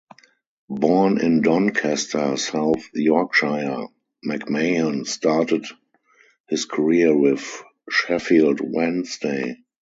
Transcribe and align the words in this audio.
Born 0.67 1.19
in 1.21 1.43
Doncaster, 1.43 2.35
South 2.35 2.89
Yorkshire, 2.95 3.85
McMahon 4.25 5.05
started 5.05 5.63
his 6.49 6.65
career 6.65 7.15
with 7.15 7.61
Sheffield 7.87 8.61
Wednesday. 8.63 9.57